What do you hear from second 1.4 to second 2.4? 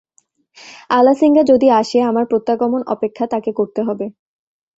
যদি আসে, আমার